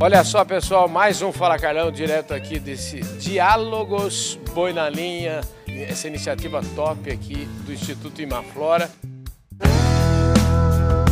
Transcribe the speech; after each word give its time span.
Olha 0.00 0.22
só, 0.22 0.44
pessoal, 0.44 0.86
mais 0.88 1.22
um 1.22 1.32
Fala 1.32 1.58
Carlão 1.58 1.90
direto 1.90 2.32
aqui 2.32 2.60
desse 2.60 3.00
Diálogos 3.18 4.38
Boi 4.54 4.72
na 4.72 4.88
Linha, 4.88 5.40
essa 5.66 6.06
iniciativa 6.06 6.62
top 6.76 7.10
aqui 7.10 7.48
do 7.66 7.72
Instituto 7.72 8.22
Imaflora. 8.22 8.88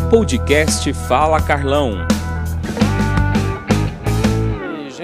Podcast 0.09 0.93
Fala 0.93 1.43
Carlão. 1.43 2.07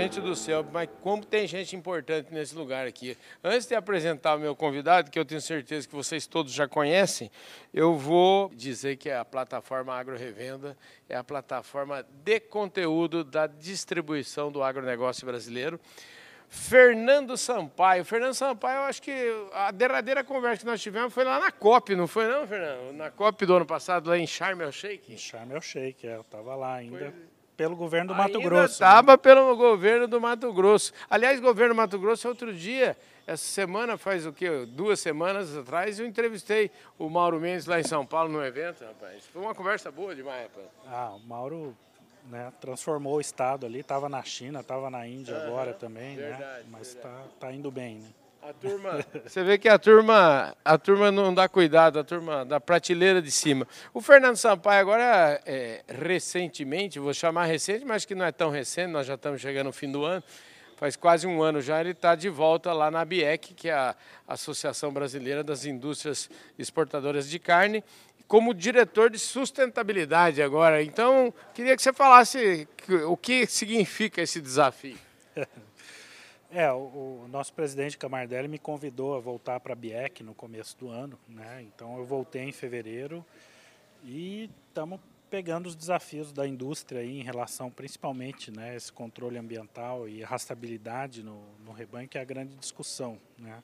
Gente 0.03 0.21
do 0.21 0.35
céu, 0.35 0.67
mas 0.73 0.89
como 1.01 1.25
tem 1.25 1.47
gente 1.47 1.77
importante 1.77 2.35
nesse 2.35 2.57
lugar 2.57 2.89
aqui. 2.89 3.17
Antes 3.43 3.69
de 3.69 3.77
apresentar 3.77 4.35
o 4.35 4.41
meu 4.41 4.57
convidado, 4.57 5.09
que 5.13 5.17
eu 5.17 5.25
tenho 5.25 5.41
certeza 5.41 5.87
que 5.87 5.95
vocês 5.95 6.27
todos 6.27 6.53
já 6.53 6.67
conhecem, 6.67 7.31
eu 7.73 7.95
vou 7.95 8.51
dizer 8.53 8.97
que 8.97 9.09
a 9.09 9.25
plataforma 9.25 9.95
Agro 9.95 10.17
Revenda 10.17 10.77
é 11.09 11.15
a 11.15 11.23
plataforma 11.23 12.05
de 12.25 12.41
conteúdo 12.41 13.23
da 13.23 13.47
distribuição 13.47 14.51
do 14.51 14.61
agronegócio 14.61 15.25
brasileiro. 15.25 15.79
Fernando 16.49 17.37
Sampaio. 17.37 18.05
Fernando 18.05 18.35
Sampaio, 18.35 18.79
eu 18.79 18.83
acho 18.83 19.01
que 19.01 19.13
a 19.53 19.71
derradeira 19.71 20.25
conversa 20.25 20.63
que 20.63 20.67
nós 20.67 20.83
tivemos 20.83 21.15
foi 21.15 21.23
lá 21.23 21.39
na 21.39 21.53
COP, 21.53 21.95
não 21.95 22.09
foi 22.09 22.27
não, 22.27 22.45
Fernando? 22.45 22.93
Na 22.93 23.13
COP 23.13 23.47
do 23.47 23.55
ano 23.55 23.67
passado, 23.67 24.11
lá 24.11 24.19
em 24.19 24.27
Sharm 24.27 24.63
el 24.63 24.73
Sheikh? 24.73 25.13
Em 25.13 25.17
Sharm 25.17 25.53
el 25.53 25.61
Sheikh, 25.61 26.09
é, 26.09 26.17
eu 26.17 26.23
estava 26.23 26.57
lá 26.57 26.75
ainda. 26.75 27.15
Pelo 27.57 27.77
governo 27.77 28.13
do 28.13 28.15
Mato 28.15 28.37
ainda 28.37 28.49
Grosso. 28.49 28.73
Estava 28.73 29.13
né? 29.13 29.17
pelo 29.17 29.57
governo 29.57 30.07
do 30.07 30.21
Mato 30.21 30.53
Grosso. 30.53 30.93
Aliás, 31.09 31.41
governo 31.41 31.75
do 31.75 31.77
Mato 31.77 31.99
Grosso, 31.99 32.29
outro 32.29 32.53
dia, 32.53 32.97
essa 33.27 33.45
semana, 33.45 33.97
faz 33.97 34.27
o 34.27 34.33
quê? 34.33 34.67
Duas 34.67 35.01
semanas 35.01 35.57
atrás, 35.57 35.99
eu 35.99 36.07
entrevistei 36.07 36.71
o 36.99 37.09
Mauro 37.09 37.41
Mendes 37.41 37.67
lá 37.67 37.79
em 37.79 37.85
São 37.85 38.05
Paulo 38.05 38.33
no 38.33 38.45
evento, 38.45 38.85
rapaz. 38.85 39.25
Foi 39.33 39.43
uma 39.43 39.55
conversa 39.55 39.91
boa 39.91 40.15
demais, 40.15 40.43
rapaz. 40.43 40.67
Ah, 40.87 41.15
o 41.15 41.21
Mauro 41.21 41.77
né, 42.29 42.53
transformou 42.61 43.17
o 43.17 43.21
estado 43.21 43.67
ali, 43.67 43.81
estava 43.81 44.09
na 44.09 44.23
China, 44.23 44.61
estava 44.61 44.91
na 44.91 45.07
Índia 45.07 45.37
uhum, 45.37 45.43
agora 45.43 45.73
também, 45.73 46.17
né, 46.17 46.23
verdade, 46.23 46.65
né? 46.65 46.69
Mas 46.71 46.89
está 46.89 47.25
tá 47.39 47.53
indo 47.53 47.71
bem, 47.71 47.97
né? 47.97 48.09
A 48.43 48.53
turma, 48.53 49.07
você 49.25 49.45
vê 49.45 49.57
que 49.57 49.69
a 49.69 49.79
turma, 49.79 50.57
a 50.65 50.77
turma 50.77 51.13
não 51.13 51.33
dá 51.33 51.49
cuidado, 51.49 52.01
a 52.01 52.03
turma 52.03 52.45
da 52.45 52.59
prateleira 52.59 53.23
de 53.23 53.31
cima. 53.31 53.69
O 53.95 54.01
Fernando 54.01 54.35
Sampaio 54.35 54.81
agora, 54.81 55.41
é, 55.47 55.85
recentemente, 55.87 56.99
vou 56.99 57.15
chamar 57.15 57.45
recente, 57.45 57.85
mas 57.85 58.05
que 58.05 58.17
não 58.17 58.25
é 58.25 58.33
tão 58.33 58.51
recente, 58.51 58.91
nós 58.91 59.07
já 59.07 59.15
estamos 59.15 59.41
chegando 59.41 59.67
no 59.67 59.73
fim 59.73 59.93
do 59.93 60.05
ano, 60.05 60.25
faz 60.77 60.97
quase 60.97 61.25
um 61.25 61.41
ano 61.41 61.61
já, 61.61 61.81
ele 61.81 61.93
está 61.93 62.17
de 62.17 62.29
volta 62.29 62.73
lá 62.73 62.91
na 62.91 63.05
BIEC, 63.05 63.55
que 63.55 63.69
é 63.69 63.75
a 63.75 63.95
Associação 64.27 64.93
Brasileira 64.93 65.45
das 65.45 65.65
Indústrias 65.65 66.29
Exportadoras 66.59 67.31
de 67.31 67.39
Carne, 67.39 67.85
como 68.27 68.53
diretor 68.53 69.09
de 69.09 69.21
sustentabilidade 69.21 70.43
agora. 70.43 70.83
Então, 70.83 71.33
queria 71.55 71.77
que 71.77 71.83
você 71.83 71.93
falasse 71.93 72.67
o 73.07 73.17
que 73.17 73.47
significa 73.47 74.21
esse 74.21 74.41
desafio. 74.41 74.99
É, 76.55 76.71
o, 76.71 77.23
o 77.25 77.29
nosso 77.29 77.51
presidente 77.55 77.97
Camardelli 77.97 78.47
me 78.47 78.59
convidou 78.59 79.17
a 79.17 79.21
voltar 79.21 79.59
para 79.59 79.73
a 79.73 79.77
BIEC 79.77 80.23
no 80.23 80.35
começo 80.35 80.77
do 80.79 80.91
ano, 80.91 81.19
né? 81.27 81.63
Então 81.63 81.97
eu 81.97 82.05
voltei 82.05 82.43
em 82.43 82.53
fevereiro 82.53 83.25
e 84.05 84.51
estamos 84.69 85.01
pegando 85.31 85.67
os 85.67 85.75
desafios 85.75 86.31
da 86.31 86.47
indústria 86.47 87.01
aí 87.01 87.19
em 87.19 87.23
relação 87.23 87.71
principalmente 87.71 88.51
né, 88.51 88.77
esse 88.77 88.93
controle 88.93 89.39
ambiental 89.39 90.07
e 90.07 90.23
a 90.23 90.27
rastabilidade 90.27 91.23
no, 91.23 91.43
no 91.65 91.73
rebanho, 91.73 92.07
que 92.07 92.19
é 92.19 92.21
a 92.21 92.25
grande 92.25 92.55
discussão. 92.57 93.19
Né? 93.39 93.63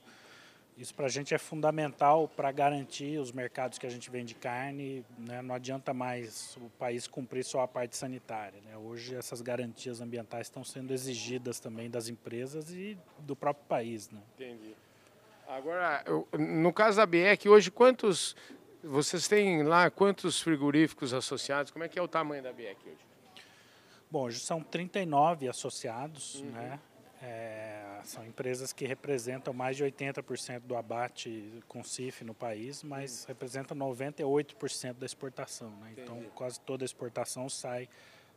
Isso 0.78 0.94
para 0.94 1.06
a 1.06 1.08
gente 1.08 1.34
é 1.34 1.38
fundamental 1.38 2.28
para 2.28 2.52
garantir 2.52 3.18
os 3.18 3.32
mercados 3.32 3.78
que 3.78 3.86
a 3.86 3.90
gente 3.90 4.08
vende 4.08 4.32
carne. 4.36 5.04
Né? 5.18 5.42
Não 5.42 5.52
adianta 5.52 5.92
mais 5.92 6.56
o 6.56 6.70
país 6.78 7.08
cumprir 7.08 7.44
só 7.44 7.62
a 7.62 7.68
parte 7.68 7.96
sanitária. 7.96 8.60
Né? 8.64 8.76
Hoje 8.76 9.16
essas 9.16 9.42
garantias 9.42 10.00
ambientais 10.00 10.46
estão 10.46 10.62
sendo 10.62 10.94
exigidas 10.94 11.58
também 11.58 11.90
das 11.90 12.08
empresas 12.08 12.70
e 12.70 12.96
do 13.18 13.34
próprio 13.34 13.66
país. 13.66 14.08
Né? 14.08 14.20
Entendi. 14.36 14.76
Agora, 15.48 16.04
no 16.38 16.72
caso 16.72 16.98
da 16.98 17.06
BEC, 17.06 17.48
hoje 17.48 17.72
quantos 17.72 18.36
vocês 18.82 19.26
têm 19.26 19.64
lá 19.64 19.90
quantos 19.90 20.40
frigoríficos 20.40 21.12
associados? 21.12 21.72
Como 21.72 21.84
é 21.84 21.88
que 21.88 21.98
é 21.98 22.02
o 22.02 22.06
tamanho 22.06 22.42
da 22.42 22.52
BEC 22.52 22.78
hoje? 22.86 23.08
Bom, 24.08 24.22
hoje 24.22 24.38
são 24.38 24.62
39 24.62 25.48
associados, 25.48 26.36
uhum. 26.36 26.50
né? 26.52 26.78
É, 27.20 27.84
são 28.04 28.24
empresas 28.24 28.72
que 28.72 28.86
representam 28.86 29.52
mais 29.52 29.76
de 29.76 29.84
80% 29.84 30.60
do 30.60 30.76
abate 30.76 31.62
com 31.66 31.82
CIF 31.82 32.24
no 32.24 32.34
país, 32.34 32.82
mas 32.82 33.22
uhum. 33.22 33.28
representam 33.28 33.76
98% 33.76 34.94
da 34.94 35.06
exportação. 35.06 35.70
Né? 35.80 35.94
Então, 35.96 36.22
quase 36.34 36.60
toda 36.60 36.84
a 36.84 36.86
exportação 36.86 37.48
sai 37.48 37.88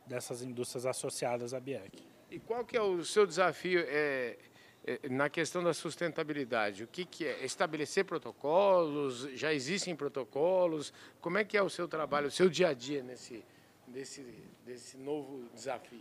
dessas 0.06 0.42
indústrias 0.42 0.86
associadas 0.86 1.54
à 1.54 1.60
BIEC. 1.60 2.02
E 2.30 2.38
qual 2.38 2.64
que 2.64 2.76
é 2.76 2.82
o 2.82 3.04
seu 3.04 3.26
desafio 3.26 3.84
é, 3.86 4.36
é, 4.84 5.08
na 5.08 5.28
questão 5.28 5.62
da 5.62 5.74
sustentabilidade? 5.74 6.82
O 6.84 6.86
que, 6.86 7.04
que 7.04 7.26
é? 7.26 7.44
Estabelecer 7.44 8.04
protocolos? 8.04 9.28
Já 9.34 9.52
existem 9.52 9.94
protocolos? 9.94 10.92
Como 11.20 11.38
é 11.38 11.44
que 11.44 11.56
é 11.56 11.62
o 11.62 11.68
seu 11.68 11.86
trabalho, 11.86 12.28
o 12.28 12.30
seu 12.30 12.48
dia 12.48 12.68
a 12.68 12.74
dia 12.74 13.02
nesse, 13.02 13.44
desse, 13.86 14.24
desse 14.64 14.96
novo 14.96 15.48
desafio? 15.54 16.00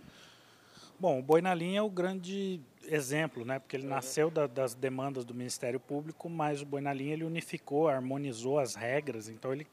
Bom, 1.01 1.17
o 1.17 1.21
Boi 1.23 1.41
na 1.41 1.51
Linha 1.55 1.79
é 1.79 1.81
o 1.81 1.89
grande 1.89 2.61
exemplo, 2.87 3.43
né? 3.43 3.57
porque 3.57 3.75
ele 3.75 3.87
nasceu 3.87 4.29
da, 4.29 4.45
das 4.45 4.75
demandas 4.75 5.25
do 5.25 5.33
Ministério 5.33 5.79
Público, 5.79 6.29
mas 6.29 6.61
o 6.61 6.65
Boi 6.65 6.79
na 6.79 6.93
Linha 6.93 7.13
ele 7.13 7.23
unificou, 7.23 7.89
harmonizou 7.89 8.59
as 8.59 8.75
regras, 8.75 9.27
então 9.27 9.51
ele 9.51 9.65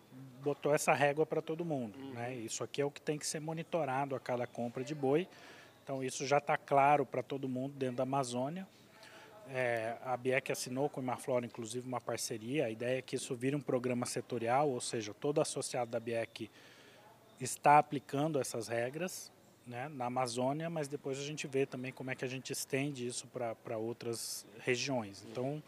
botou 0.43 0.75
essa 0.75 0.95
régua 0.95 1.27
para 1.27 1.43
todo 1.43 1.67
mundo. 1.67 1.99
Uhum. 1.99 2.13
Né? 2.15 2.35
Isso 2.37 2.65
aqui 2.65 2.81
é 2.81 2.85
o 2.87 2.91
que 2.91 3.03
tem 3.03 3.19
que 3.19 3.27
ser 3.27 3.41
monitorado 3.41 4.17
a 4.17 4.21
cada 4.21 4.47
compra 4.47 4.83
de 4.83 4.95
boi. 4.95 5.29
Então 5.85 6.03
isso 6.03 6.27
já 6.27 6.39
está 6.39 6.57
claro 6.57 7.05
para 7.05 7.23
todo 7.23 7.47
mundo 7.47 7.75
dentro 7.77 7.97
da 7.97 8.05
Amazônia. 8.05 8.67
É, 9.51 9.99
a 10.07 10.17
BIEC 10.17 10.51
assinou 10.51 10.89
com 10.89 10.99
o 10.99 11.05
Imaflora, 11.05 11.45
inclusive, 11.45 11.87
uma 11.87 12.01
parceria. 12.01 12.65
A 12.65 12.71
ideia 12.71 13.01
é 13.01 13.03
que 13.03 13.17
isso 13.17 13.35
vire 13.35 13.55
um 13.55 13.61
programa 13.61 14.07
setorial, 14.07 14.71
ou 14.71 14.81
seja, 14.81 15.13
todo 15.13 15.43
associado 15.43 15.91
da 15.91 16.01
BIEC 16.01 16.51
está 17.39 17.79
aplicando 17.79 18.41
essas 18.41 18.67
regras 18.67 19.31
né, 19.69 19.89
na 19.95 20.07
Amazônia, 20.07 20.71
mas 20.71 20.89
depois 20.89 21.19
a 21.19 21.23
gente 21.23 21.47
vê 21.47 21.67
também 21.67 21.93
como 21.93 22.11
é 22.11 22.15
que 22.15 22.25
a 22.25 22.29
gente 22.29 22.53
estende 22.53 23.07
isso 23.07 23.29
para 23.29 23.77
outras 23.77 24.47
regiões. 24.61 25.25
Então, 25.31 25.63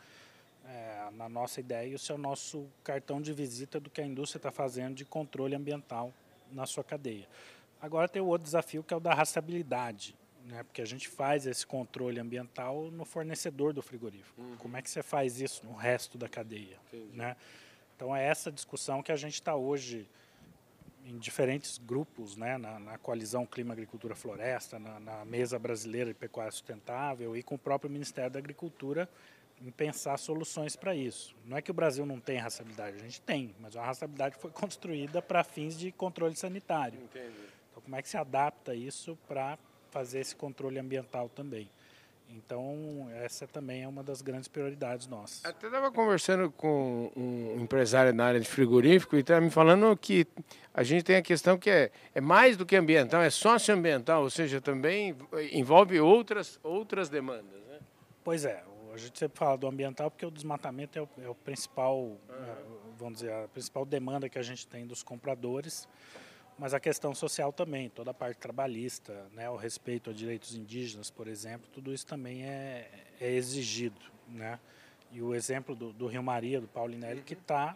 é, 0.67 1.11
na 1.13 1.29
nossa 1.29 1.61
ideia, 1.61 1.95
isso 1.95 2.11
é 2.11 2.15
o 2.15 2.19
nosso 2.19 2.67
cartão 2.83 3.21
de 3.21 3.33
visita 3.33 3.79
do 3.79 3.91
que 3.91 4.01
a 4.01 4.07
indústria 4.07 4.39
está 4.39 4.51
fazendo 4.51 4.95
de 4.95 5.05
controle 5.05 5.55
ambiental 5.55 6.13
na 6.51 6.65
sua 6.65 6.83
cadeia. 6.83 7.29
Agora 7.81 8.09
tem 8.09 8.23
o 8.23 8.27
outro 8.27 8.45
desafio 8.45 8.83
que 8.83 8.95
é 8.95 8.97
o 8.97 9.01
da 9.01 9.13
rastreabilidade, 9.13 10.15
né, 10.47 10.63
porque 10.63 10.81
a 10.81 10.87
gente 10.87 11.07
faz 11.07 11.47
esse 11.47 11.67
controle 11.67 12.19
ambiental 12.19 12.91
no 12.91 13.05
fornecedor 13.05 13.73
do 13.73 13.83
frigorífico. 13.83 14.41
Uhum. 14.41 14.57
Como 14.57 14.77
é 14.77 14.83
que 14.83 14.89
você 14.89 15.03
faz 15.03 15.41
isso 15.41 15.65
no 15.67 15.75
resto 15.75 16.17
da 16.17 16.29
cadeia? 16.29 16.79
Né? 17.13 17.37
Então 17.97 18.17
é 18.17 18.25
essa 18.25 18.51
discussão 18.51 19.03
que 19.03 19.13
a 19.13 19.17
gente 19.17 19.35
está 19.35 19.55
hoje 19.55 20.09
em 21.05 21.19
diferentes 21.19 21.79
grupos, 21.79 22.37
né, 22.37 22.57
na, 22.59 22.79
na, 22.79 22.99
coalizão 22.99 23.47
Clima, 23.47 23.73
Agricultura, 23.73 24.15
Floresta, 24.15 24.79
na, 24.79 25.01
na, 25.01 25.25
Mesa 25.25 25.59
Brasileira 25.59 26.11
de 26.11 26.15
Pecuária 26.15 26.53
Sustentável 26.53 27.37
e 27.37 27.43
com 27.43 27.55
o 27.55 27.59
próprio 27.59 27.91
Ministério 27.91 28.31
da 28.31 28.39
Agricultura 28.39 29.09
em 29.61 29.71
pensar 29.71 30.17
soluções 30.19 30.75
para 30.75 30.95
isso. 30.95 31.35
Não 31.45 31.57
é 31.57 31.63
que 31.63 31.71
o 31.71 31.75
Brasil 31.75 32.07
não 32.07 32.19
tem 32.19 32.39
rastreabilidade, 32.39 32.97
a 32.97 33.01
gente 33.01 33.21
tem, 33.21 33.55
mas 33.61 33.77
a 33.77 33.85
rastreabilidade 33.85 34.37
foi 34.37 34.51
construída 34.53 35.21
para 35.21 35.45
fins 35.45 35.79
de 35.79 35.93
controle 35.93 36.35
sanitário. 36.37 36.99
Entendi. 37.01 37.35
Então, 37.71 37.83
como 37.83 37.97
é 37.97 38.03
que 38.03 38.09
se 38.09 38.17
adapta 38.17 38.75
isso 38.75 39.19
para 39.29 39.59
fazer 39.91 40.21
esse 40.21 40.35
controle 40.35 40.79
ambiental 40.79 41.29
também? 41.29 41.69
Então, 42.33 43.09
essa 43.15 43.47
também 43.47 43.83
é 43.83 43.89
uma 43.89 44.03
das 44.03 44.23
grandes 44.23 44.49
prioridades 44.49 45.07
nossas. 45.07 45.45
Até 45.45 45.67
estava 45.67 45.91
conversando 45.91 46.51
com 46.51 47.11
um 47.17 47.61
empresário 47.61 48.13
na 48.13 48.25
área 48.25 48.41
de 48.41 48.47
frigorífico 48.47 49.17
e 49.17 49.21
estava 49.21 49.41
me 49.41 49.51
falando 49.51 49.97
que 49.97 50.27
a 50.73 50.83
gente 50.83 51.03
tem 51.03 51.17
a 51.17 51.23
questão 51.23 51.59
que 51.59 51.69
é, 51.69 51.91
é 52.15 52.21
mais 52.21 52.57
do 52.57 52.65
que 52.65 52.77
ambiental, 52.77 53.21
é 53.21 53.31
socioambiental, 53.31 54.23
ou 54.23 54.31
seja, 54.31 54.61
também 54.61 55.17
envolve 55.53 56.01
outras, 56.01 56.61
outras 56.63 57.09
demandas. 57.09 57.61
Né? 57.69 57.81
Pois 58.23 58.45
é, 58.45 58.63
a 58.95 58.97
gente 58.97 59.19
sempre 59.19 59.39
fala 59.39 59.59
do 59.59 59.67
ambiental 59.67 60.11
porque 60.11 60.25
o 60.25 60.31
desmatamento 60.31 60.99
é 60.99 61.03
o, 61.03 61.09
é 61.25 61.29
o 61.29 61.35
principal, 61.35 61.99
uhum. 61.99 62.19
vamos 62.97 63.21
dizer, 63.21 63.33
a 63.33 63.49
principal 63.49 63.85
demanda 63.85 64.29
que 64.29 64.39
a 64.39 64.43
gente 64.43 64.67
tem 64.69 64.87
dos 64.87 65.03
compradores 65.03 65.89
mas 66.61 66.75
a 66.75 66.79
questão 66.79 67.15
social 67.15 67.55
também, 67.55 67.89
toda 67.89 68.11
a 68.11 68.15
parte 68.15 68.37
trabalhista, 68.37 69.27
né, 69.33 69.49
o 69.49 69.57
respeito 69.57 70.11
a 70.11 70.13
direitos 70.13 70.55
indígenas, 70.55 71.11
por 71.11 71.27
exemplo, 71.27 71.67
tudo 71.73 71.91
isso 71.91 72.07
também 72.07 72.45
é, 72.45 72.87
é 73.19 73.33
exigido. 73.33 73.99
Né? 74.29 74.61
E 75.11 75.23
o 75.23 75.35
exemplo 75.35 75.75
do, 75.75 75.91
do 75.91 76.07
Rio 76.07 76.23
Maria, 76.23 76.61
do 76.61 76.69
Paulinelli, 76.69 77.23
que 77.23 77.33
está, 77.33 77.75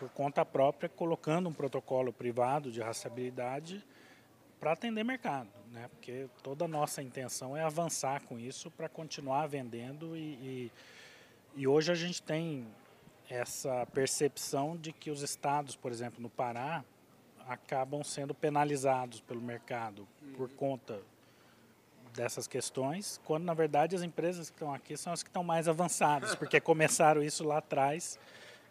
por 0.00 0.08
conta 0.08 0.46
própria, 0.46 0.88
colocando 0.88 1.46
um 1.50 1.52
protocolo 1.52 2.10
privado 2.10 2.72
de 2.72 2.80
rastreabilidade 2.80 3.84
para 4.58 4.72
atender 4.72 5.04
mercado, 5.04 5.50
né? 5.70 5.90
porque 5.90 6.26
toda 6.42 6.64
a 6.64 6.68
nossa 6.68 7.02
intenção 7.02 7.54
é 7.54 7.62
avançar 7.62 8.22
com 8.22 8.38
isso 8.38 8.70
para 8.70 8.88
continuar 8.88 9.46
vendendo 9.46 10.16
e, 10.16 10.20
e, 10.20 10.72
e 11.54 11.66
hoje 11.66 11.92
a 11.92 11.94
gente 11.94 12.22
tem 12.22 12.66
essa 13.28 13.84
percepção 13.92 14.74
de 14.74 14.90
que 14.90 15.10
os 15.10 15.20
estados, 15.20 15.76
por 15.76 15.92
exemplo, 15.92 16.18
no 16.18 16.30
Pará, 16.30 16.82
acabam 17.48 18.02
sendo 18.02 18.34
penalizados 18.34 19.20
pelo 19.20 19.40
mercado 19.40 20.06
por 20.36 20.48
conta 20.50 21.00
dessas 22.14 22.46
questões, 22.46 23.20
quando 23.24 23.44
na 23.44 23.54
verdade 23.54 23.96
as 23.96 24.02
empresas 24.02 24.50
que 24.50 24.56
estão 24.56 24.74
aqui 24.74 24.96
são 24.96 25.12
as 25.12 25.22
que 25.22 25.28
estão 25.28 25.42
mais 25.42 25.66
avançadas, 25.66 26.34
porque 26.34 26.60
começaram 26.60 27.22
isso 27.22 27.42
lá 27.44 27.58
atrás 27.58 28.18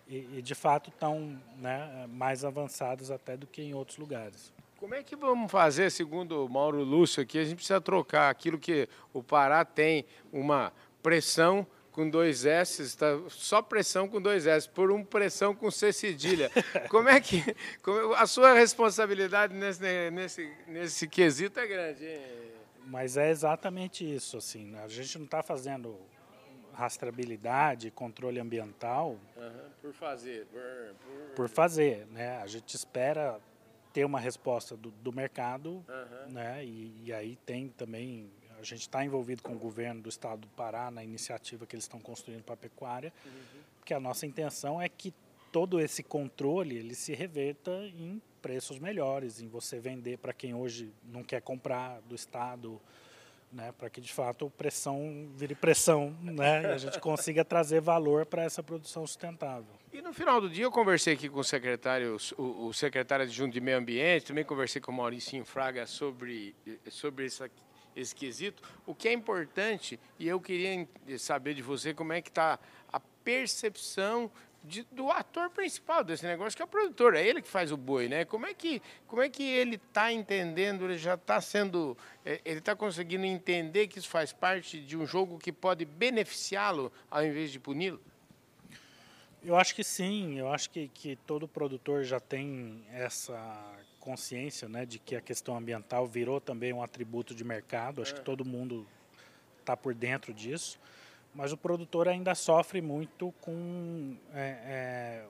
e, 0.08 0.38
e 0.38 0.42
de 0.42 0.54
fato 0.54 0.90
estão 0.90 1.40
né, 1.58 2.08
mais 2.10 2.46
avançadas 2.46 3.10
até 3.10 3.36
do 3.36 3.48
que 3.48 3.62
em 3.62 3.74
outros 3.74 3.98
lugares. 3.98 4.54
Como 4.78 4.96
é 4.96 5.04
que 5.04 5.16
vamos 5.16 5.52
fazer, 5.52 5.92
segundo 5.92 6.46
o 6.46 6.50
Mauro 6.50 6.84
Lúcio 6.84 7.22
aqui, 7.22 7.38
a 7.38 7.44
gente 7.44 7.56
precisa 7.56 7.80
trocar 7.80 8.30
aquilo 8.30 8.58
que 8.58 8.90
o 9.14 9.22
Pará 9.22 9.64
tem, 9.64 10.06
uma 10.34 10.74
pressão 11.04 11.66
com 11.92 12.10
dois 12.10 12.46
S, 12.46 12.98
tá, 12.98 13.08
só 13.30 13.62
pressão 13.62 14.08
com 14.08 14.22
dois 14.22 14.48
S, 14.48 14.68
por 14.68 14.92
uma 14.92 15.04
pressão 15.04 15.54
com 15.54 15.70
C 15.70 15.92
cedilha. 15.92 16.50
Como 16.90 17.10
é 17.10 17.20
que. 17.20 17.44
Como, 17.82 18.14
a 18.14 18.26
sua 18.26 18.54
responsabilidade 18.54 19.54
nesse, 19.54 20.10
nesse, 20.12 20.54
nesse 20.68 21.08
quesito 21.08 21.60
é 21.60 21.68
grande, 21.68 22.06
hein? 22.06 22.22
Mas 22.86 23.16
é 23.18 23.30
exatamente 23.30 24.04
isso, 24.04 24.38
assim. 24.38 24.66
Né? 24.66 24.84
A 24.84 24.88
gente 24.88 25.18
não 25.18 25.26
está 25.26 25.44
fazendo 25.44 25.98
rastreabilidade, 26.74 27.92
controle 27.92 28.40
ambiental. 28.40 29.18
Uhum, 29.38 29.70
por 29.82 29.94
fazer. 29.94 30.46
Por, 30.48 30.96
por... 30.96 31.36
por, 31.36 31.50
fazer, 31.50 32.08
né? 32.08 32.38
A 32.42 32.48
gente 32.48 32.76
espera 32.76 33.40
ter 33.94 34.06
uma 34.06 34.20
resposta 34.20 34.76
do, 34.76 34.90
do 34.92 35.12
mercado, 35.12 35.86
uhum. 35.88 36.34
né? 36.34 36.66
E, 36.66 37.04
e, 37.06 37.14
aí 37.14 37.36
tem 37.46 37.70
também 37.70 38.32
a 38.62 38.66
gente 38.66 38.82
está 38.82 39.04
envolvido 39.04 39.42
com 39.42 39.54
o 39.54 39.58
governo 39.58 40.02
do 40.02 40.10
estado 40.10 40.42
do 40.42 40.48
Pará 40.50 40.92
na 40.92 41.04
iniciativa 41.04 41.66
que 41.66 41.76
eles 41.76 41.86
estão 41.86 42.00
construindo 42.00 42.44
para 42.44 42.54
a 42.54 42.58
pecuária, 42.58 43.12
uhum. 43.26 43.62
porque 43.80 43.94
a 43.94 44.00
nossa 44.00 44.26
intenção 44.26 44.82
é 44.82 44.88
que 44.88 45.14
todo 45.52 45.80
esse 45.80 46.04
controle 46.04 46.78
ele 46.78 46.96
se 46.96 47.14
reverta 47.14 47.72
em 47.72 48.22
preços 48.42 48.80
melhores, 48.80 49.42
em 49.42 49.48
você 49.48 49.80
vender 49.80 50.18
para 50.18 50.34
quem 50.34 50.54
hoje 50.54 50.94
não 51.04 51.24
quer 51.24 51.42
comprar 51.42 52.00
do 52.02 52.16
estado, 52.16 52.80
né, 53.52 53.74
para 53.78 53.90
que 53.90 54.00
de 54.00 54.12
fato 54.14 54.50
pressão 54.58 55.30
vire 55.36 55.54
pressão, 55.54 56.16
né, 56.22 56.64
e 56.64 56.66
a 56.68 56.78
gente 56.78 57.00
consiga 57.00 57.44
trazer 57.44 57.82
valor 57.82 58.26
para 58.26 58.44
essa 58.44 58.64
produção 58.64 59.06
sustentável. 59.06 59.74
E 59.92 60.02
no 60.02 60.14
final 60.14 60.40
do 60.40 60.50
dia 60.50 60.64
eu 60.64 60.72
conversei 60.72 61.16
aqui 61.16 61.28
com 61.28 61.40
o 61.40 61.44
secretário, 61.44 62.16
o, 62.38 62.68
o 62.68 62.74
secretário 62.74 63.26
adjunto 63.26 63.52
de 63.52 63.60
Meio 63.60 63.78
Ambiente, 63.78 64.28
também 64.28 64.46
conversei 64.46 64.82
com 64.82 64.92
o 64.92 64.96
Maurício 64.96 65.44
Fraga 65.44 65.86
sobre 65.86 66.56
sobre 66.90 67.26
essa 67.26 67.50
esse 67.96 68.16
quesito. 68.16 68.64
O 68.86 68.96
que 68.96 69.08
é 69.08 69.14
importante, 69.14 70.00
e 70.20 70.28
eu 70.28 70.40
queria 70.40 70.88
saber 71.18 71.54
de 71.54 71.62
você 71.62 71.94
como 71.94 72.14
é 72.14 72.22
que 72.22 72.30
está 72.30 72.60
a 72.92 73.00
percepção 73.24 74.32
de, 74.64 74.84
do 74.92 75.10
ator 75.10 75.50
principal 75.50 76.04
desse 76.04 76.26
negócio, 76.26 76.56
que 76.56 76.62
é 76.62 76.66
o 76.66 76.68
produtor, 76.68 77.16
é 77.16 77.26
ele 77.26 77.42
que 77.42 77.48
faz 77.48 77.72
o 77.72 77.78
boi, 77.78 78.08
né? 78.08 78.26
Como 78.26 78.46
é 78.46 78.54
que, 78.54 78.82
como 79.08 79.22
é 79.22 79.30
que 79.30 79.44
ele 79.44 79.76
está 79.76 80.12
entendendo, 80.12 80.86
ele 80.86 80.98
já 80.98 81.16
está 81.16 81.42
sendo, 81.42 81.98
é, 82.26 82.40
ele 82.46 82.60
está 82.60 82.76
conseguindo 82.76 83.26
entender 83.26 83.88
que 83.88 83.98
isso 83.98 84.10
faz 84.10 84.32
parte 84.32 84.80
de 84.80 84.96
um 84.96 85.06
jogo 85.06 85.40
que 85.40 85.52
pode 85.52 85.84
beneficiá-lo 85.86 86.92
ao 87.10 87.26
invés 87.26 87.52
de 87.52 87.60
puni-lo? 87.60 88.00
Eu 89.44 89.56
acho 89.56 89.74
que 89.74 89.84
sim, 89.84 90.38
eu 90.38 90.52
acho 90.54 90.70
que, 90.70 90.88
que 90.90 91.16
todo 91.16 91.48
produtor 91.48 92.04
já 92.04 92.20
tem 92.20 92.86
essa 92.92 93.36
consciência 94.02 94.68
né, 94.68 94.86
de 94.86 95.00
que 95.00 95.16
a 95.16 95.22
questão 95.22 95.56
ambiental 95.56 96.06
virou 96.06 96.42
também 96.42 96.74
um 96.74 96.84
atributo 96.84 97.34
de 97.34 97.44
mercado. 97.44 98.02
Acho 98.02 98.16
que 98.16 98.22
todo 98.22 98.44
mundo 98.44 98.86
está 99.60 99.78
por 99.78 99.94
dentro 99.94 100.34
disso. 100.34 100.80
Mas 101.34 101.54
o 101.54 101.58
produtor 101.58 102.10
ainda 102.10 102.36
sofre 102.36 102.82
muito 102.82 103.34
com 103.40 104.18
é, 104.34 104.58
é, 104.66 105.26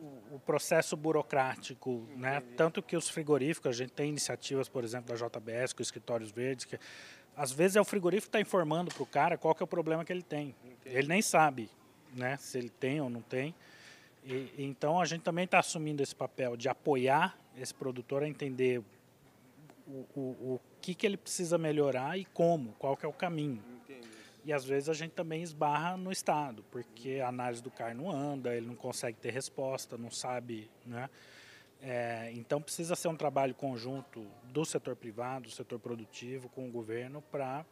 o, 0.00 0.36
o, 0.36 0.40
processo 0.46 0.96
burocrático. 0.96 2.06
Né? 2.16 2.40
Tanto 2.56 2.80
que 2.80 2.96
os 2.96 3.08
frigoríficos, 3.08 3.70
a 3.70 3.72
gente 3.72 3.92
tem 3.92 4.10
iniciativas, 4.10 4.68
por 4.68 4.84
exemplo, 4.84 5.16
da 5.16 5.26
JBS, 5.26 5.72
com 5.72 5.82
escritórios 5.82 6.30
verdes, 6.30 6.66
que 6.66 6.78
às 7.36 7.50
vezes 7.50 7.74
é 7.74 7.80
o 7.80 7.84
frigorífico 7.84 8.30
que 8.30 8.36
está 8.36 8.40
informando 8.40 8.94
para 8.94 9.02
o 9.02 9.06
cara 9.06 9.36
qual 9.36 9.54
que 9.56 9.62
é 9.62 9.64
o 9.64 9.66
problema 9.66 10.04
que 10.04 10.12
ele 10.12 10.22
tem. 10.22 10.54
Entendi. 10.62 10.96
Ele 10.96 11.08
nem 11.08 11.22
sabe 11.22 11.68
né, 12.12 12.36
se 12.36 12.56
ele 12.58 12.70
tem 12.70 13.00
ou 13.00 13.10
não 13.10 13.22
tem. 13.22 13.52
E, 14.24 14.52
então 14.56 15.00
a 15.00 15.04
gente 15.04 15.22
também 15.22 15.46
está 15.46 15.58
assumindo 15.58 16.00
esse 16.00 16.14
papel 16.14 16.56
de 16.56 16.68
apoiar 16.68 17.36
esse 17.56 17.74
produtor 17.74 18.22
a 18.22 18.28
entender 18.28 18.82
o, 19.86 20.06
o, 20.14 20.20
o 20.20 20.60
que, 20.80 20.94
que 20.94 21.06
ele 21.06 21.16
precisa 21.16 21.58
melhorar 21.58 22.18
e 22.18 22.24
como, 22.24 22.72
qual 22.78 22.96
que 22.96 23.04
é 23.04 23.08
o 23.08 23.12
caminho. 23.12 23.62
Entendi. 23.84 24.08
E 24.44 24.52
às 24.52 24.64
vezes 24.64 24.88
a 24.88 24.94
gente 24.94 25.12
também 25.12 25.42
esbarra 25.42 25.96
no 25.96 26.12
Estado, 26.12 26.64
porque 26.70 27.20
a 27.20 27.28
análise 27.28 27.62
do 27.62 27.70
CAR 27.70 27.94
não 27.94 28.10
anda, 28.10 28.54
ele 28.54 28.66
não 28.66 28.74
consegue 28.74 29.18
ter 29.18 29.30
resposta, 29.30 29.96
não 29.96 30.10
sabe. 30.10 30.70
Né? 30.84 31.08
É, 31.82 32.30
então 32.34 32.60
precisa 32.60 32.94
ser 32.94 33.08
um 33.08 33.16
trabalho 33.16 33.54
conjunto 33.54 34.26
do 34.44 34.64
setor 34.64 34.96
privado, 34.96 35.44
do 35.44 35.50
setor 35.50 35.78
produtivo, 35.78 36.48
com 36.50 36.68
o 36.68 36.70
governo, 36.70 37.22
para 37.30 37.64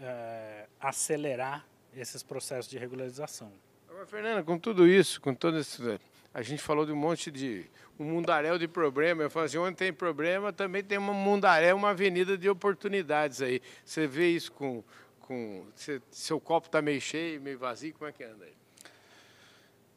é, 0.00 0.66
acelerar 0.80 1.66
esses 1.94 2.22
processos 2.22 2.70
de 2.70 2.78
regularização. 2.78 3.52
Fernanda, 4.06 4.42
com 4.42 4.58
tudo 4.58 4.86
isso, 4.86 5.20
com 5.20 5.34
todo 5.34 5.58
esse. 5.58 5.98
A 6.36 6.42
gente 6.42 6.62
falou 6.62 6.84
de 6.84 6.92
um 6.92 6.96
monte 6.96 7.30
de. 7.30 7.64
um 7.98 8.04
mundaréu 8.04 8.58
de 8.58 8.68
problema. 8.68 9.22
Eu 9.22 9.30
falo 9.30 9.46
assim, 9.46 9.56
onde 9.56 9.74
tem 9.74 9.90
problema, 9.90 10.52
também 10.52 10.84
tem 10.84 10.98
uma 10.98 11.14
mundaréu, 11.14 11.74
uma 11.74 11.88
avenida 11.88 12.36
de 12.36 12.46
oportunidades 12.46 13.40
aí. 13.40 13.62
Você 13.82 14.06
vê 14.06 14.28
isso 14.28 14.52
com. 14.52 14.84
com 15.20 15.64
seu 16.10 16.38
copo 16.38 16.66
está 16.66 16.82
meio 16.82 17.00
cheio, 17.00 17.40
meio 17.40 17.58
vazio, 17.58 17.94
como 17.94 18.06
é 18.06 18.12
que 18.12 18.22
anda 18.22 18.44
aí? 18.44 18.52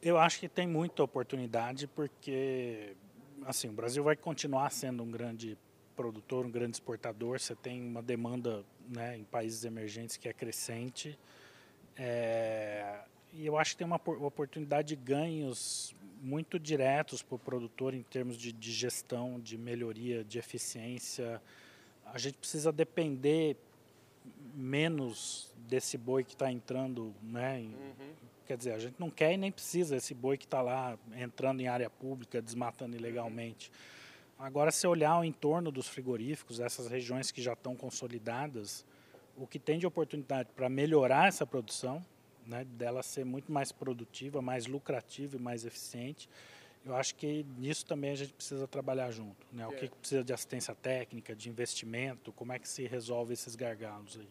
Eu 0.00 0.16
acho 0.16 0.40
que 0.40 0.48
tem 0.48 0.66
muita 0.66 1.02
oportunidade, 1.02 1.86
porque 1.88 2.96
assim, 3.44 3.68
o 3.68 3.72
Brasil 3.72 4.02
vai 4.02 4.16
continuar 4.16 4.70
sendo 4.70 5.02
um 5.02 5.10
grande 5.10 5.58
produtor, 5.94 6.46
um 6.46 6.50
grande 6.50 6.76
exportador. 6.76 7.38
Você 7.38 7.54
tem 7.54 7.82
uma 7.82 8.00
demanda 8.00 8.64
né, 8.88 9.18
em 9.18 9.24
países 9.24 9.62
emergentes 9.66 10.16
que 10.16 10.26
é 10.26 10.32
crescente. 10.32 11.18
É, 11.98 13.00
e 13.30 13.44
eu 13.44 13.58
acho 13.58 13.72
que 13.72 13.76
tem 13.76 13.86
uma 13.86 14.00
oportunidade 14.06 14.88
de 14.88 14.96
ganhos 14.96 15.94
muito 16.20 16.58
diretos 16.58 17.22
para 17.22 17.36
o 17.36 17.38
produtor 17.38 17.94
em 17.94 18.02
termos 18.02 18.36
de, 18.36 18.52
de, 18.52 18.72
gestão, 18.72 19.40
de 19.40 19.56
melhoria, 19.56 20.22
de 20.22 20.38
eficiência. 20.38 21.40
A 22.04 22.18
gente 22.18 22.36
precisa 22.36 22.70
depender 22.70 23.56
menos 24.54 25.52
desse 25.68 25.96
boi 25.96 26.22
que 26.22 26.34
está 26.34 26.52
entrando, 26.52 27.14
né? 27.22 27.58
Uhum. 27.60 28.12
Quer 28.46 28.56
dizer, 28.56 28.72
a 28.72 28.78
gente 28.78 28.96
não 28.98 29.08
quer 29.08 29.32
e 29.32 29.36
nem 29.36 29.50
precisa 29.50 29.96
esse 29.96 30.12
boi 30.12 30.36
que 30.36 30.44
está 30.44 30.60
lá 30.60 30.98
entrando 31.16 31.60
em 31.60 31.68
área 31.68 31.88
pública, 31.88 32.42
desmatando 32.42 32.96
ilegalmente. 32.96 33.70
Agora, 34.38 34.70
se 34.70 34.86
olhar 34.86 35.18
o 35.18 35.24
entorno 35.24 35.70
dos 35.70 35.86
frigoríficos, 35.86 36.60
essas 36.60 36.88
regiões 36.88 37.30
que 37.30 37.40
já 37.40 37.52
estão 37.52 37.76
consolidadas, 37.76 38.84
o 39.36 39.46
que 39.46 39.58
tem 39.58 39.78
de 39.78 39.86
oportunidade 39.86 40.48
para 40.56 40.68
melhorar 40.68 41.28
essa 41.28 41.46
produção, 41.46 42.04
né, 42.46 42.64
dela 42.64 43.02
ser 43.02 43.24
muito 43.24 43.50
mais 43.50 43.72
produtiva, 43.72 44.40
mais 44.40 44.66
lucrativa 44.66 45.36
e 45.36 45.40
mais 45.40 45.64
eficiente. 45.64 46.28
Eu 46.84 46.96
acho 46.96 47.14
que 47.14 47.44
nisso 47.58 47.84
também 47.84 48.10
a 48.10 48.14
gente 48.14 48.32
precisa 48.32 48.66
trabalhar 48.66 49.10
junto. 49.10 49.46
Né? 49.52 49.66
O 49.66 49.72
que, 49.72 49.88
que 49.88 49.96
precisa 49.96 50.24
de 50.24 50.32
assistência 50.32 50.74
técnica, 50.74 51.34
de 51.34 51.48
investimento, 51.48 52.32
como 52.32 52.52
é 52.52 52.58
que 52.58 52.68
se 52.68 52.86
resolve 52.86 53.34
esses 53.34 53.54
gargalos 53.54 54.18
aí. 54.18 54.28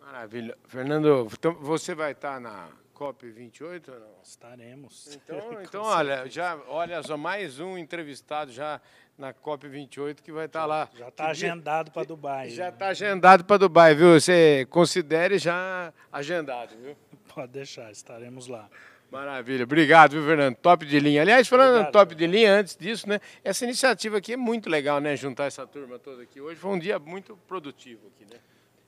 Maravilha. 0.00 0.58
Fernando, 0.64 1.28
então 1.32 1.54
você 1.54 1.94
vai 1.94 2.10
estar 2.10 2.40
na 2.40 2.70
COP28 2.92 3.88
ou 3.88 4.00
não? 4.00 4.14
Estaremos. 4.22 5.16
Então, 5.16 5.38
então 5.62 5.82
olha, 5.82 6.28
já, 6.28 6.58
olha 6.68 7.02
só, 7.02 7.16
mais 7.16 7.60
um 7.60 7.78
entrevistado 7.78 8.50
já 8.50 8.80
na 9.16 9.32
COP28 9.32 10.20
que 10.20 10.32
vai 10.32 10.46
estar 10.46 10.66
lá. 10.66 10.88
Já 10.94 11.08
está 11.08 11.28
agendado 11.28 11.92
para 11.92 12.04
Dubai. 12.04 12.50
Já 12.50 12.68
está 12.68 12.86
né? 12.86 12.90
agendado 12.90 13.44
para 13.44 13.58
Dubai, 13.58 13.94
viu? 13.94 14.20
Você 14.20 14.66
considere 14.70 15.38
já 15.38 15.92
agendado, 16.10 16.76
viu? 16.76 16.96
Pode 17.34 17.52
deixar, 17.52 17.90
estaremos 17.90 18.46
lá. 18.46 18.68
Maravilha, 19.10 19.64
obrigado, 19.64 20.12
viu, 20.12 20.24
Fernando? 20.24 20.56
Top 20.56 20.86
de 20.86 20.98
linha. 20.98 21.20
Aliás, 21.20 21.46
falando 21.46 21.72
obrigado, 21.72 21.92
top 21.92 22.14
de 22.14 22.26
linha, 22.26 22.54
antes 22.54 22.74
disso, 22.76 23.06
né? 23.06 23.20
Essa 23.44 23.64
iniciativa 23.64 24.16
aqui 24.16 24.32
é 24.32 24.36
muito 24.36 24.70
legal, 24.70 25.00
né? 25.00 25.14
Juntar 25.16 25.44
essa 25.44 25.66
turma 25.66 25.98
toda 25.98 26.22
aqui. 26.22 26.40
Hoje 26.40 26.58
foi 26.58 26.70
um 26.70 26.78
dia 26.78 26.98
muito 26.98 27.36
produtivo 27.46 28.06
aqui, 28.08 28.24
né? 28.32 28.40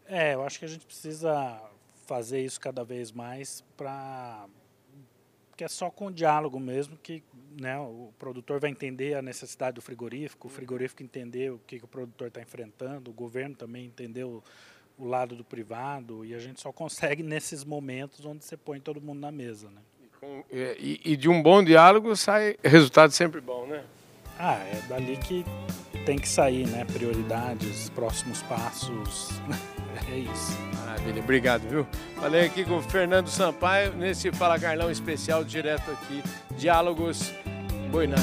É, 0.07 0.35
eu 0.35 0.43
acho 0.43 0.59
que 0.59 0.65
a 0.65 0.69
gente 0.69 0.87
precisa 0.87 1.61
fazer 2.07 2.41
isso 2.41 2.61
cada 2.61 2.85
vez 2.85 3.13
mais 3.13 3.63
para 3.77 4.47
que 5.57 5.63
é 5.63 5.69
só 5.69 5.89
com 5.91 6.11
diálogo 6.11 6.59
mesmo 6.59 6.97
que 6.97 7.23
né, 7.61 7.79
o 7.79 8.13
produtor 8.19 8.59
vai 8.59 8.71
entender 8.71 9.15
a 9.15 9.23
necessidade 9.23 9.77
do 9.77 9.83
frigorífico, 9.83 10.49
o 10.49 10.51
frigorífico 10.51 11.03
entender 11.03 11.53
o 11.53 11.61
que, 11.67 11.79
que 11.79 11.85
o 11.85 11.89
produtor 11.89 12.27
está 12.27 12.41
enfrentando, 12.41 13.11
o 13.11 13.15
governo 13.15 13.55
também 13.55 13.87
entender 13.87 14.25
o, 14.99 15.07
lado 15.07 15.35
do 15.35 15.45
privado 15.45 16.25
e 16.25 16.35
a 16.35 16.39
gente 16.39 16.61
só 16.61 16.73
consegue 16.73 17.23
nesses 17.25 17.65
momentos 17.65 18.25
onde 18.25 18.45
você 18.45 18.57
põe 18.57 18.81
todo 18.81 19.01
mundo 19.01 19.21
na 19.21 19.33
mesa, 19.33 19.69
né? 19.71 19.81
E, 20.51 21.01
e, 21.05 21.17
de 21.17 21.29
um 21.29 21.43
bom 21.43 21.63
diálogo 21.63 22.17
sai 22.17 22.57
resultado 22.65 23.11
sempre 23.11 23.43
bom, 23.43 23.67
né? 23.67 23.85
Ah, 24.39 24.55
é 24.55 24.81
dali 24.89 25.19
que 25.19 25.45
tem 26.07 26.19
que 26.19 26.29
sair, 26.29 26.67
né? 26.67 26.85
Prioridades, 26.87 27.91
próximos 27.91 28.43
passos, 28.43 29.29
é 30.11 30.17
isso. 30.17 30.59
Maravilha, 30.79 31.23
obrigado, 31.23 31.69
viu? 31.69 31.87
Falei 32.17 32.47
aqui 32.47 32.65
com 32.65 32.79
o 32.79 32.83
Fernando 32.83 33.29
Sampaio 33.29 33.93
nesse 33.93 34.33
Fala 34.33 34.59
Carlão 34.59 34.91
especial 34.91 35.45
direto 35.45 35.91
aqui, 35.91 36.23
Diálogos 36.57 37.33
Boinari. 37.91 38.23